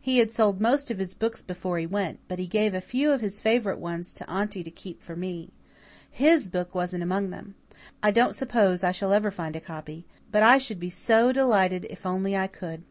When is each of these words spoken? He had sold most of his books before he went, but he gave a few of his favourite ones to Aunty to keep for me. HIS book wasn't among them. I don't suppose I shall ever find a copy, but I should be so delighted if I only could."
He 0.00 0.16
had 0.16 0.30
sold 0.30 0.62
most 0.62 0.90
of 0.90 0.96
his 0.96 1.12
books 1.12 1.42
before 1.42 1.76
he 1.78 1.84
went, 1.84 2.20
but 2.26 2.38
he 2.38 2.46
gave 2.46 2.72
a 2.72 2.80
few 2.80 3.12
of 3.12 3.20
his 3.20 3.38
favourite 3.38 3.78
ones 3.78 4.14
to 4.14 4.24
Aunty 4.26 4.64
to 4.64 4.70
keep 4.70 5.02
for 5.02 5.14
me. 5.14 5.50
HIS 6.10 6.48
book 6.48 6.74
wasn't 6.74 7.02
among 7.02 7.28
them. 7.28 7.54
I 8.02 8.10
don't 8.10 8.34
suppose 8.34 8.82
I 8.82 8.92
shall 8.92 9.12
ever 9.12 9.30
find 9.30 9.54
a 9.56 9.60
copy, 9.60 10.06
but 10.32 10.42
I 10.42 10.56
should 10.56 10.80
be 10.80 10.88
so 10.88 11.32
delighted 11.32 11.86
if 11.90 12.06
I 12.06 12.08
only 12.12 12.48
could." 12.48 12.82